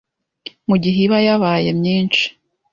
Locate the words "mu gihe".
0.67-0.99